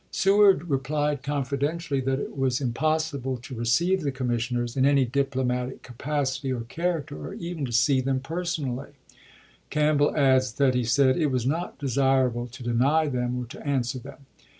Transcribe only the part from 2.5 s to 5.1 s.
im possible to receive the commissioners in any